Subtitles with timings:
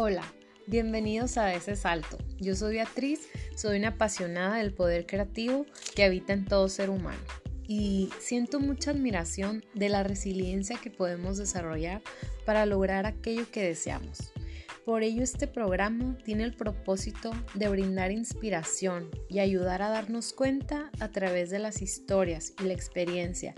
[0.00, 0.22] Hola,
[0.68, 2.18] bienvenidos a ese salto.
[2.38, 7.18] Yo soy Beatriz, soy una apasionada del poder creativo que habita en todo ser humano
[7.66, 12.00] y siento mucha admiración de la resiliencia que podemos desarrollar
[12.46, 14.32] para lograr aquello que deseamos.
[14.84, 20.92] Por ello este programa tiene el propósito de brindar inspiración y ayudar a darnos cuenta
[21.00, 23.52] a través de las historias y la experiencia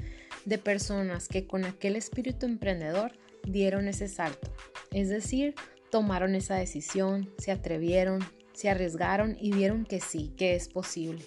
[0.47, 3.13] de personas que con aquel espíritu emprendedor
[3.45, 4.51] dieron ese salto,
[4.91, 5.55] es decir,
[5.91, 8.21] tomaron esa decisión, se atrevieron,
[8.53, 11.25] se arriesgaron y vieron que sí, que es posible.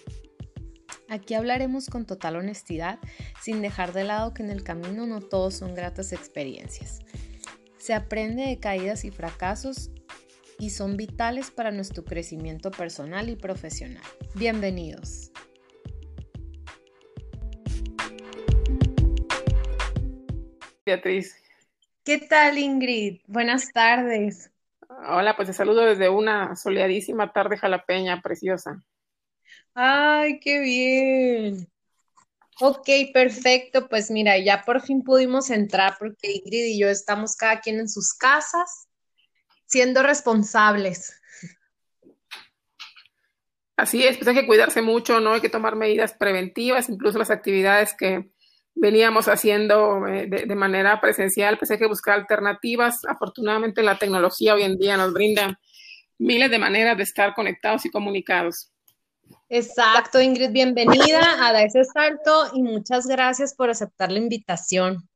[1.08, 2.98] Aquí hablaremos con total honestidad,
[3.42, 7.00] sin dejar de lado que en el camino no todos son gratas experiencias.
[7.78, 9.90] Se aprende de caídas y fracasos
[10.58, 14.02] y son vitales para nuestro crecimiento personal y profesional.
[14.34, 15.30] Bienvenidos.
[20.86, 21.36] Beatriz.
[22.04, 23.20] ¿Qué tal Ingrid?
[23.26, 24.53] Buenas tardes.
[25.08, 28.82] Hola, pues te saludo desde una soleadísima tarde jalapeña preciosa.
[29.74, 31.68] Ay, qué bien.
[32.60, 33.88] Ok, perfecto.
[33.88, 37.88] Pues mira, ya por fin pudimos entrar porque Ingrid y yo estamos cada quien en
[37.88, 38.88] sus casas,
[39.66, 41.20] siendo responsables.
[43.76, 45.32] Así es, pues hay que cuidarse mucho, ¿no?
[45.32, 48.30] Hay que tomar medidas preventivas, incluso las actividades que
[48.74, 53.04] veníamos haciendo eh, de, manera presencial, pues hay que buscar alternativas.
[53.06, 55.58] Afortunadamente la tecnología hoy en día nos brinda
[56.18, 58.70] miles de maneras de estar conectados y comunicados.
[59.48, 65.08] Exacto, Ingrid, bienvenida a Da ese salto y muchas gracias por aceptar la invitación.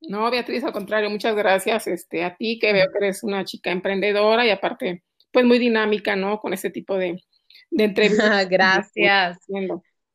[0.00, 3.70] No, Beatriz, al contrario, muchas gracias este, a ti, que veo que eres una chica
[3.70, 6.40] emprendedora y aparte, pues muy dinámica, ¿no?
[6.40, 7.22] Con ese tipo de,
[7.70, 8.48] de entrevistas.
[8.48, 9.38] gracias.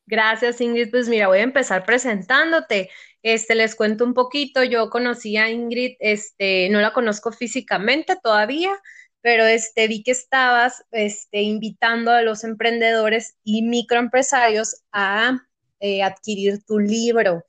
[0.07, 0.89] Gracias, Ingrid.
[0.89, 2.89] Pues mira, voy a empezar presentándote.
[3.23, 4.63] Este, les cuento un poquito.
[4.63, 8.71] Yo conocí a Ingrid, este, no la conozco físicamente todavía,
[9.21, 15.41] pero este, vi que estabas este, invitando a los emprendedores y microempresarios a
[15.81, 17.43] eh, adquirir tu libro,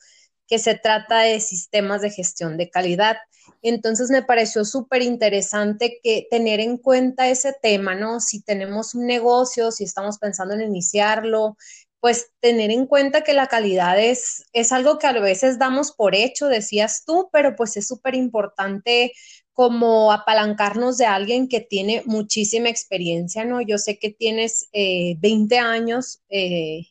[0.49, 3.19] que se trata de sistemas de gestión de calidad.
[3.63, 8.21] Entonces me pareció súper interesante que tener en cuenta ese tema, ¿no?
[8.21, 11.57] Si tenemos un negocio, si estamos pensando en iniciarlo,
[12.01, 16.15] pues tener en cuenta que la calidad es, es algo que a veces damos por
[16.15, 19.13] hecho, decías tú, pero pues es súper importante
[19.59, 23.61] como apalancarnos de alguien que tiene muchísima experiencia, ¿no?
[23.61, 26.83] Yo sé que tienes 20 eh, años eh,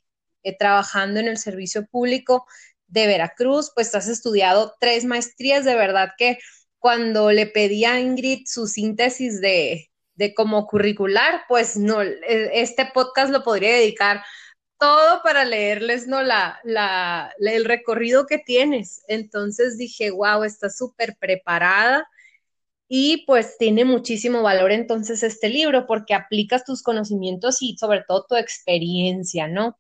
[0.44, 2.46] eh, trabajando en el servicio público
[2.88, 6.40] de Veracruz, pues has estudiado tres maestrías, de verdad que
[6.78, 13.32] cuando le pedí a Ingrid su síntesis de, de como curricular, pues no, este podcast
[13.32, 14.22] lo podría dedicar
[14.80, 16.22] todo para leerles, ¿no?
[16.24, 19.04] La, la, el recorrido que tienes.
[19.08, 22.08] Entonces dije, wow, estás súper preparada
[22.88, 28.26] y pues tiene muchísimo valor entonces este libro porque aplicas tus conocimientos y sobre todo
[28.30, 29.78] tu experiencia, ¿no?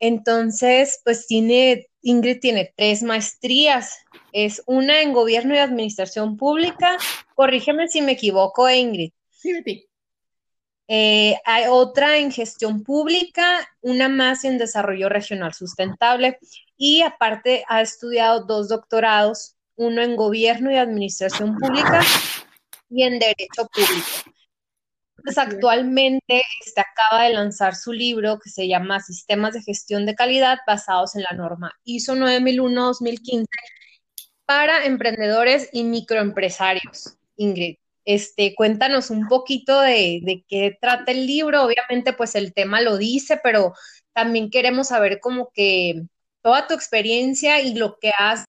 [0.00, 3.98] Entonces, pues tiene, Ingrid tiene tres maestrías.
[4.32, 6.96] Es una en gobierno y administración pública.
[7.36, 9.12] Corrígeme si me equivoco, Ingrid.
[9.30, 9.91] Sí, Betty.
[10.94, 16.38] Eh, hay otra en gestión pública, una más en desarrollo regional sustentable
[16.76, 22.02] y aparte ha estudiado dos doctorados, uno en gobierno y administración pública
[22.90, 24.06] y en derecho público.
[25.24, 30.14] Pues actualmente este, acaba de lanzar su libro que se llama Sistemas de Gestión de
[30.14, 33.46] Calidad basados en la norma ISO 9001-2015
[34.44, 37.16] para emprendedores y microempresarios.
[37.36, 37.76] Ingrid.
[38.04, 41.64] Este, cuéntanos un poquito de, qué trata el libro.
[41.64, 43.72] Obviamente, pues el tema lo dice, pero
[44.12, 46.02] también queremos saber como que
[46.42, 48.44] toda tu experiencia y lo que has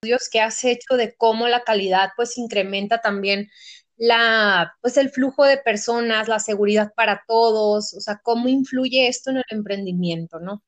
[0.00, 3.48] estudios que has hecho de cómo la calidad pues incrementa también
[3.96, 9.30] la pues el flujo de personas, la seguridad para todos, o sea, cómo influye esto
[9.30, 10.62] en el emprendimiento, ¿no?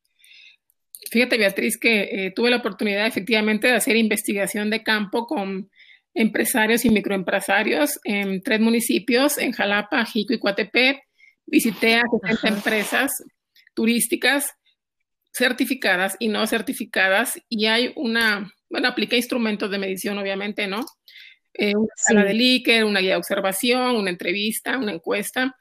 [1.10, 5.70] Fíjate, Beatriz, que eh, tuve la oportunidad efectivamente de hacer investigación de campo con
[6.20, 11.00] empresarios y microempresarios en tres municipios, en Jalapa, Jico y Coatepec.
[11.46, 13.10] Visité a 60 empresas
[13.74, 14.52] turísticas
[15.32, 20.84] certificadas y no certificadas y hay una, bueno, apliqué instrumentos de medición, obviamente, ¿no?
[21.54, 25.56] Eh, una sala de Likert, una guía de observación, una entrevista, una encuesta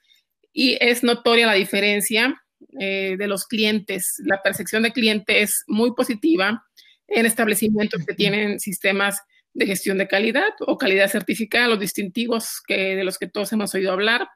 [0.52, 2.44] y es notoria la diferencia
[2.80, 4.16] eh, de los clientes.
[4.26, 6.66] La percepción de cliente es muy positiva
[7.08, 9.22] en establecimientos que tienen sistemas
[9.54, 13.74] de gestión de calidad o calidad certificada, los distintivos que, de los que todos hemos
[13.74, 14.28] oído hablar,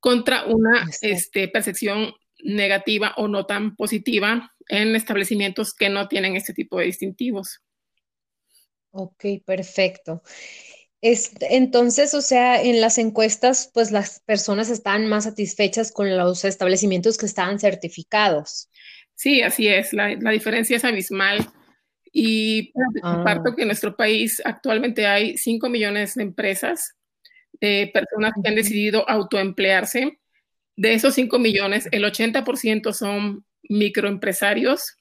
[0.00, 2.12] contra una este, percepción
[2.42, 7.60] negativa o no tan positiva en establecimientos que no tienen este tipo de distintivos.
[8.90, 10.22] Ok, perfecto.
[11.00, 17.16] entonces, o sea, en las encuestas, pues las personas estaban más satisfechas con los establecimientos
[17.16, 18.68] que estaban certificados.
[19.14, 19.92] Sí, así es.
[19.92, 21.48] La, diferencia es abismal.
[22.12, 23.56] Y comparto ah.
[23.56, 26.94] que en nuestro país actualmente hay 5 millones de empresas,
[27.60, 30.18] de personas que han decidido autoemplearse.
[30.76, 34.96] De esos 5 millones, el 80% son microempresarios.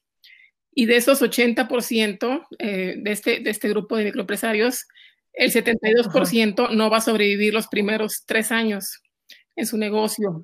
[0.73, 4.87] Y de esos 80% eh, de, este, de este grupo de microempresarios,
[5.33, 9.01] el 72% no va a sobrevivir los primeros tres años
[9.55, 10.43] en su negocio.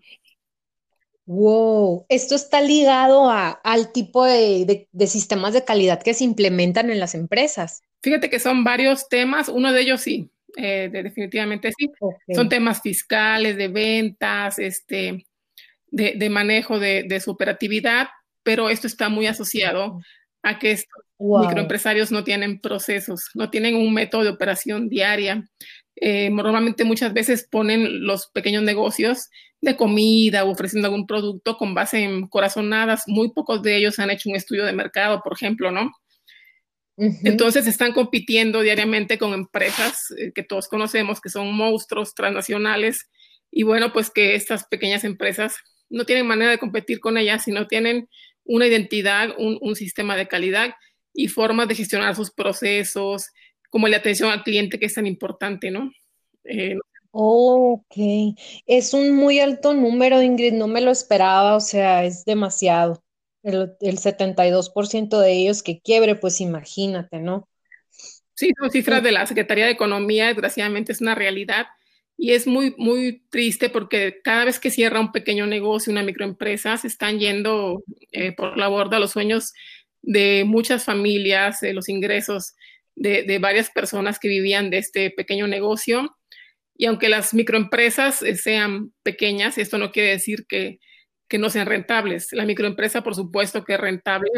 [1.27, 7.15] Wow, esto está ligado al tipo de, sistemas de calidad que se implementan en las
[7.15, 7.81] empresas.
[8.01, 11.91] Fíjate que son varios temas, uno de ellos sí, eh, definitivamente sí.
[12.33, 15.25] Son temas fiscales, de ventas, este,
[15.87, 18.07] de, manejo de, de, su operatividad,
[18.41, 19.99] pero esto está muy asociado
[20.43, 25.45] a que estos microempresarios no tienen procesos, no tienen un método de operación diaria.
[25.99, 29.29] Eh, normalmente muchas veces ponen los pequeños negocios
[29.61, 33.03] de comida o ofreciendo algún producto con base en corazonadas.
[33.07, 35.91] Muy pocos de ellos han hecho un estudio de mercado, por ejemplo, ¿no?
[36.97, 43.09] Entonces están compitiendo diariamente con empresas eh, que todos conocemos, que son monstruos transnacionales.
[43.51, 45.57] Y bueno, pues que estas pequeñas empresas
[45.89, 48.09] no tienen manera de competir con ellas si no tienen
[48.43, 50.73] una identidad, un, sistema de calidad
[51.13, 53.27] y formas de gestionar sus procesos,
[53.69, 55.91] como la atención al cliente que es tan importante, ¿no?
[56.43, 56.77] Eh,
[57.11, 57.95] ok,
[58.65, 63.03] es un muy alto número, Ingrid, no me lo esperaba, o sea, es demasiado.
[63.43, 67.47] El, el 72% de ellos que quiebre, pues imagínate, ¿no?
[68.33, 71.67] Sí, son cifras de la Secretaría de Economía, desgraciadamente es una realidad
[72.17, 76.75] y es muy, muy triste porque cada vez que cierra un pequeño negocio, una microempresa,
[76.77, 79.53] se están yendo eh, por la borda los sueños
[80.01, 82.55] de muchas familias, de los ingresos
[82.97, 86.17] de, varias personas que vivían de este pequeño negocio.
[86.75, 90.79] Y aunque las microempresas eh, sean pequeñas, esto no quiere decir que,
[91.29, 92.29] que no sean rentables.
[92.33, 94.29] La microempresa, por supuesto que es rentable,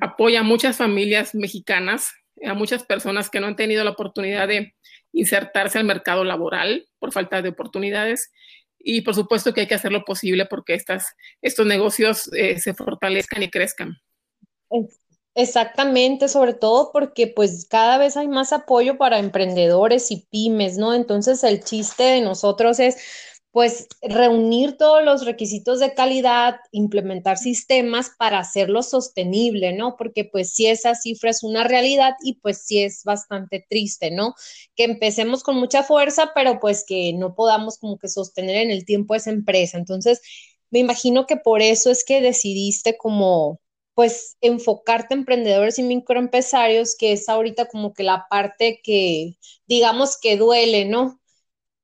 [0.00, 2.12] apoya a muchas familias mexicanas,
[2.44, 4.74] a muchas personas que no han tenido la oportunidad de
[5.12, 8.32] insertarse al mercado laboral por falta de oportunidades.
[8.78, 12.74] Y por supuesto que hay que hacer lo posible porque estas, estos negocios eh, se
[12.74, 13.98] fortalezcan y crezcan.
[15.34, 20.92] Exactamente, sobre todo porque pues cada vez hay más apoyo para emprendedores y pymes, ¿no?
[20.92, 22.98] Entonces el chiste de nosotros es
[23.50, 29.96] pues reunir todos los requisitos de calidad, implementar sistemas para hacerlo sostenible, ¿no?
[29.96, 34.34] Porque pues si esa cifra es una realidad y pues sí es bastante triste, ¿no?
[34.76, 38.84] Que empecemos con mucha fuerza, pero pues que no podamos como que sostener en el
[38.84, 39.78] tiempo esa empresa.
[39.78, 40.20] Entonces,
[40.70, 43.60] me imagino que por eso es que decidiste como
[43.94, 49.36] pues enfocarte en emprendedores y microempresarios, que es ahorita como que la parte que
[49.66, 51.20] digamos que duele, ¿no?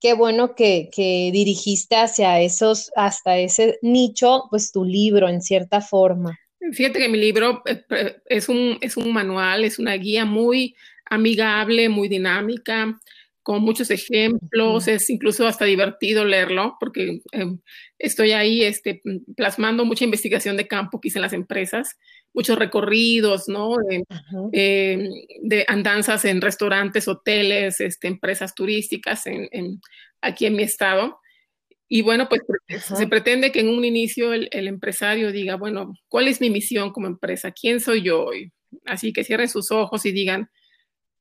[0.00, 0.90] qué bueno que,
[1.32, 6.38] dirigiste hacia esos, hasta ese nicho, pues tu libro en cierta forma.
[6.72, 10.74] Fíjate que mi libro eh, eh, es un, es un manual, es una guía muy
[11.06, 13.00] amigable, muy dinámica,
[13.48, 17.58] con muchos ejemplos, es incluso hasta divertido leerlo, porque em,
[17.98, 19.00] estoy ahí este,
[19.38, 21.96] plasmando mucha investigación de campo que hice en las empresas,
[22.34, 23.76] muchos recorridos, ¿no?
[24.52, 25.08] Em,
[25.40, 29.80] de andanzas en restaurantes, hoteles, este, empresas turísticas en,
[30.20, 31.18] aquí en mi estado.
[31.88, 32.42] Y bueno, pues
[32.98, 36.92] se pretende que en un inicio el, el, empresario diga, bueno, ¿cuál es mi misión
[36.92, 37.50] como empresa?
[37.52, 38.52] ¿Quién soy yo hoy?
[38.84, 40.50] Así que cierren sus ojos y digan,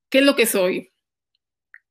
[0.09, 0.91] ¿qué es lo que soy?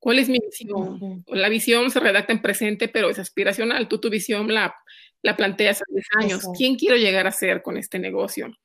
[0.07, 1.25] ¿Cuál es mi visión?
[1.27, 3.89] La visión se redacta en presente, pero es aspiracional.
[3.89, 4.73] Tú tu visión la,
[5.21, 6.45] la planteas a 10 años.
[6.57, 8.57] ¿Quién quiero llegar a ser con este negocio?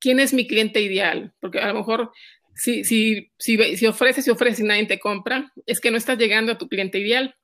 [0.00, 1.34] ¿Quién es mi cliente ideal?
[1.40, 2.10] Porque a lo mejor
[2.54, 6.16] si, si, si, si ofreces y ofreces y nadie te compra, es que no estás
[6.16, 7.36] llegando a tu cliente ideal.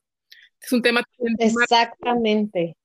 [0.58, 1.04] Es un tema.
[1.38, 2.78] Exactamente.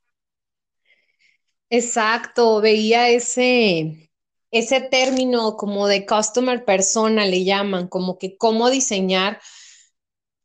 [1.69, 4.09] Exacto, veía ese,
[4.51, 9.39] ese término como de customer persona, le llaman, como que cómo diseñar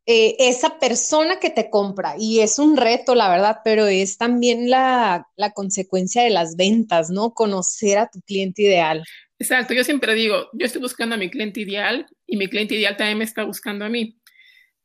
[0.07, 2.15] eh, esa persona que te compra.
[2.19, 7.33] Y es un reto, la verdad, pero es también la, consecuencia de las ventas, ¿no?
[7.33, 9.03] Conocer a tu cliente ideal.
[9.39, 12.97] Exacto, yo siempre digo, yo estoy buscando a mi cliente ideal y mi cliente ideal
[12.97, 14.19] también me está buscando a mí.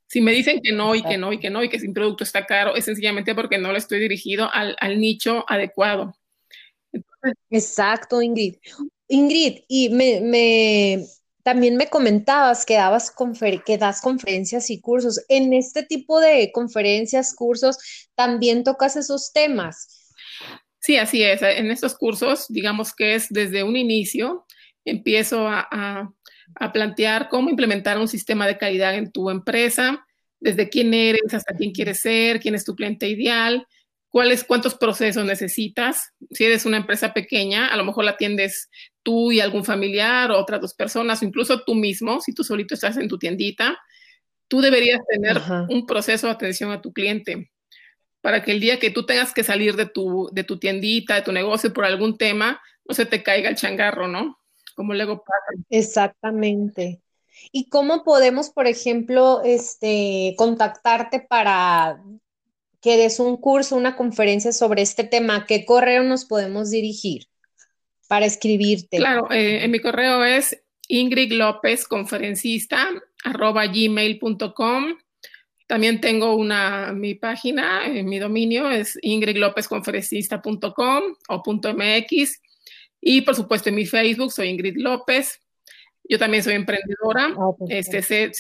[0.07, 2.23] Si me dicen que no y que no y que no y que sin producto
[2.23, 6.15] está caro, es sencillamente porque no lo estoy dirigido al, nicho adecuado.
[7.49, 8.55] Exacto, Ingrid.
[9.07, 11.05] Ingrid, y me,
[11.49, 13.11] también me comentabas que, dabas
[13.79, 15.19] das conferencias y cursos.
[15.29, 17.79] En este tipo de conferencias, cursos,
[18.13, 20.13] también tocas esos temas.
[20.79, 21.41] Sí, así es.
[21.41, 24.45] En estos cursos, digamos que es desde un inicio,
[24.85, 26.13] empiezo a,
[26.71, 30.05] plantear cómo implementar un sistema de calidad en tu empresa,
[30.39, 33.65] desde quién eres hasta quién quieres ser, quién es tu cliente ideal,
[34.09, 36.13] cuáles, cuántos procesos necesitas.
[36.29, 38.69] Si eres una empresa pequeña, a lo mejor la atiendes
[39.03, 42.73] tú y algún familiar o otras dos personas, o incluso tú mismo, si tú solito
[42.73, 43.77] estás en tu tiendita,
[44.47, 47.49] tú deberías tener un proceso de atención a tu cliente
[48.21, 51.21] para que el día que tú tengas que salir de tu, de tu tiendita, de
[51.21, 54.39] tu negocio por algún tema, no se te caiga el changarro, ¿no?
[54.75, 55.63] Como luego pasa.
[55.69, 57.01] Exactamente.
[57.51, 62.03] ¿Y cómo podemos, por ejemplo, este, contactarte para
[62.81, 65.45] que des un curso, una conferencia sobre este tema?
[65.45, 67.27] ¿Qué correo nos podemos dirigir
[68.09, 68.97] para escribirte?
[68.97, 72.89] Claro, eh, en mi correo es Ingrid López, conferencista,
[73.23, 74.97] arroba gmail.com.
[75.67, 82.41] También tengo una, mi página, eh, mi dominio es ingridlopezconferencista.com o .mx.
[82.99, 85.39] Y por supuesto en mi Facebook soy Ingrid López.
[86.03, 87.35] Yo también soy emprendedora.
[87.37, 88.31] Ah, este, sé,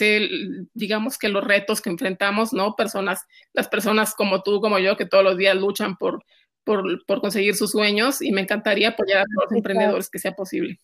[0.73, 2.75] digamos que los retos que enfrentamos, ¿no?
[2.75, 6.25] Personas, las personas como tú, como yo, que todos los días luchan por,
[6.63, 10.35] por, por conseguir sus sueños y me encantaría apoyar a todos los emprendedores que sea
[10.35, 10.79] posible.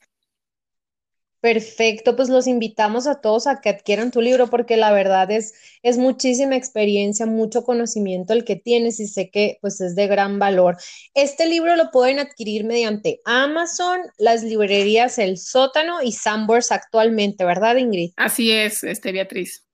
[1.46, 5.53] Perfecto, pues los invitamos a todos a que adquieran tu libro porque la verdad es,
[5.84, 10.39] es muchísima experiencia, mucho conocimiento el que tienes y sé que pues es de gran
[10.39, 10.77] valor.
[11.13, 17.75] Este libro lo pueden adquirir mediante Amazon, las librerías El Sótano y Sambors actualmente, ¿verdad
[17.75, 18.13] Ingrid?
[18.15, 19.67] Así es, este Beatriz.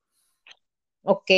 [1.03, 1.31] Ok,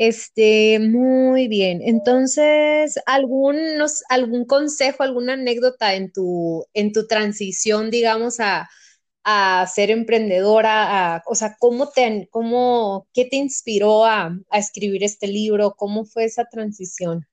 [0.00, 1.80] este, muy bien.
[1.84, 8.68] Entonces, ¿algunos, algún consejo, alguna anécdota en tu, en tu transición, digamos, a
[9.24, 11.22] a ser emprendedora?
[11.26, 15.74] o sea, ¿cómo te, cómo, ¿qué te inspiró a, escribir este libro?
[15.76, 17.26] ¿Cómo fue esa transición?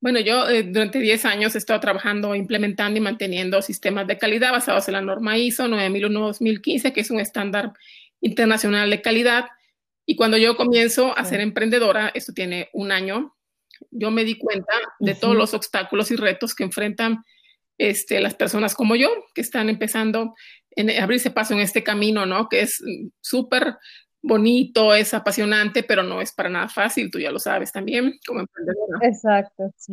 [0.00, 4.52] Bueno, yo eh, durante 10 años he estado trabajando, implementando y manteniendo sistemas de calidad
[4.52, 7.72] basados en la norma ISO 9001-2015, que es un estándar
[8.20, 9.46] internacional de calidad.
[10.10, 13.36] Y cuando yo comienzo a ser emprendedora, esto tiene un año,
[13.90, 17.24] yo me di cuenta de todos los obstáculos y retos que enfrentan
[17.76, 20.34] este, las personas como yo, que están empezando
[20.78, 22.48] a abrirse paso en este camino, ¿no?
[22.48, 22.82] Que es
[23.20, 23.76] súper
[24.22, 28.40] bonito, es apasionante, pero no es para nada fácil, tú ya lo sabes también como
[28.40, 29.00] emprendedora.
[29.02, 29.92] Exacto, sí.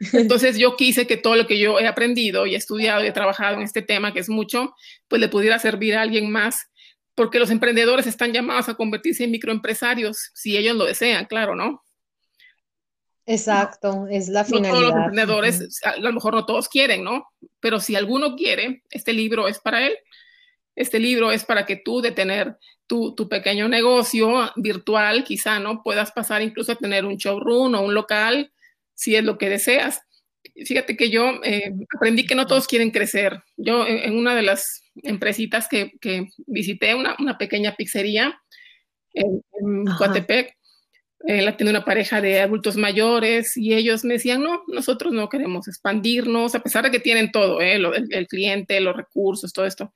[0.12, 3.12] Entonces yo quise que todo lo que yo he aprendido y he estudiado y he
[3.12, 4.76] trabajado en este tema, que es mucho,
[5.08, 6.70] pues le pudiera servir a alguien más,
[7.16, 11.82] porque los emprendedores están llamados a convertirse en microempresarios, si ellos lo desean, claro, ¿no?
[13.24, 14.70] Exacto, es la finalidad.
[14.70, 17.26] todos los emprendedores, a lo mejor no todos quieren, ¿no?
[17.58, 19.96] Pero si alguno quiere, este libro es para él.
[20.76, 25.82] Este libro es para que tú de tener tu, tu, pequeño negocio virtual, quizá, ¿no?
[25.82, 28.52] Puedas pasar incluso a tener un showroom o un local,
[28.94, 30.02] si es lo que deseas.
[30.64, 33.42] Fíjate que yo eh, aprendí que no todos quieren crecer.
[33.56, 38.40] Yo en, una de las empresitas que, que visité, una, una, pequeña pizzería
[39.14, 40.56] en, en Coatepec,
[41.26, 45.28] eh, la tiene una pareja de adultos mayores y ellos me decían, no, nosotros no
[45.28, 49.92] queremos expandirnos, a pesar de que tienen todo, eh, el, cliente, los recursos, todo esto.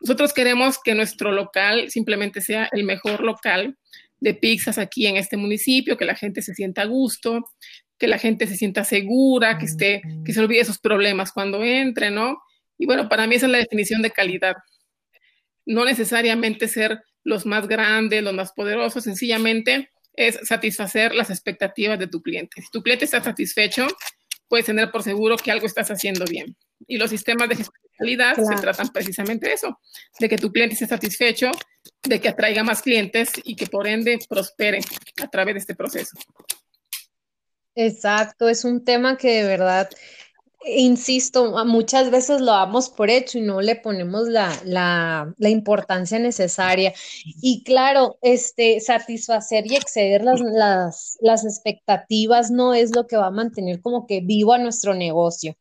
[0.00, 3.76] Nosotros queremos que nuestro local simplemente sea el mejor local
[4.18, 7.44] de pizzas aquí en este municipio, que la gente se sienta a gusto,
[8.02, 12.10] que la gente se sienta segura, que esté, que se olvide esos problemas cuando entre,
[12.10, 12.42] ¿no?
[12.76, 14.56] Y bueno, para mí esa es la definición de calidad.
[15.66, 22.08] No necesariamente ser los más grandes, los más poderosos, sencillamente es satisfacer las expectativas de
[22.08, 22.60] tu cliente.
[22.60, 23.86] Si tu cliente está satisfecho,
[24.48, 26.56] puedes tener por seguro que algo estás haciendo bien.
[26.88, 29.78] Y los sistemas de gestión de calidad se tratan precisamente de eso,
[30.18, 31.52] de que tu cliente esté satisfecho,
[32.02, 34.80] de que atraiga más clientes y que por ende prospere
[35.22, 36.18] a través de este proceso.
[37.74, 39.88] Exacto, es un tema que de verdad
[40.64, 46.18] insisto, muchas veces lo damos por hecho y no le ponemos la, la, la, importancia
[46.18, 46.92] necesaria.
[47.24, 53.26] Y claro, este, satisfacer y exceder las, las, las expectativas no es lo que va
[53.26, 55.56] a mantener como que vivo a nuestro negocio.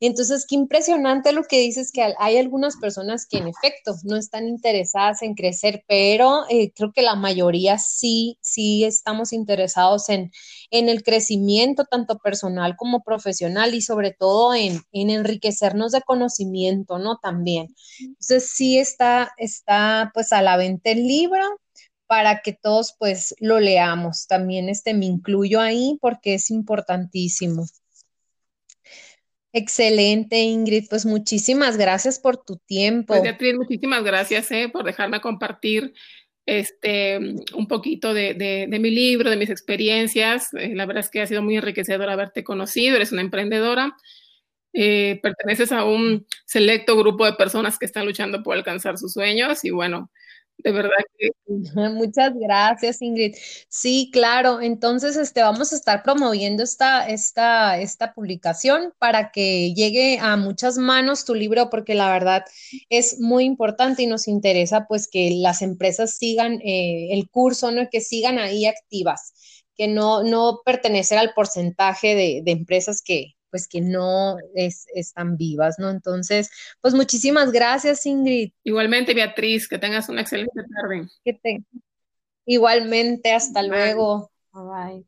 [0.00, 4.46] Entonces, qué impresionante lo que dices, que hay algunas personas que en efecto no están
[4.46, 10.30] interesadas en crecer, pero eh, creo que la mayoría sí, sí estamos interesados en,
[10.70, 16.98] en el crecimiento tanto personal como profesional y sobre todo en, en enriquecernos de conocimiento,
[16.98, 17.18] ¿no?
[17.18, 17.68] También.
[18.00, 21.42] Entonces, sí está, está pues a la venta el libro
[22.06, 24.26] para que todos pues lo leamos.
[24.26, 27.66] También este me incluyo ahí porque es importantísimo.
[29.52, 30.86] Excelente, Ingrid.
[30.90, 33.08] Pues muchísimas gracias por tu tiempo.
[33.08, 35.94] Pues Beatriz, muchísimas gracias eh, por dejarme compartir
[36.44, 37.18] este,
[37.54, 40.52] un poquito de, mi libro, de mis experiencias.
[40.54, 42.96] Eh, la verdad es que ha sido muy enriquecedor haberte conocido.
[42.96, 43.96] Eres una emprendedora.
[44.74, 49.64] Eh, perteneces a un selecto grupo de personas que están luchando por alcanzar sus sueños
[49.64, 50.10] y bueno,
[50.58, 51.28] de verdad que...
[51.94, 53.34] Muchas gracias, Ingrid.
[53.68, 54.60] Sí, claro.
[54.60, 60.76] Entonces, este, vamos a estar promoviendo esta, esta, esta publicación para que llegue a muchas
[60.78, 62.44] manos tu libro, porque la verdad
[62.88, 67.88] es muy importante y nos interesa pues que las empresas sigan eh, el curso, ¿no?
[67.90, 69.32] Que sigan ahí activas,
[69.76, 75.36] que no, no pertenecer al porcentaje de, de empresas que, pues que no es, están
[75.36, 75.90] vivas, ¿no?
[75.90, 76.50] Entonces,
[76.80, 78.52] pues muchísimas gracias, Ingrid.
[78.64, 81.08] Igualmente, Beatriz, que tengas una excelente tarde.
[81.24, 81.64] Que te...
[82.46, 84.30] Igualmente, hasta luego.
[84.52, 85.07] Bye.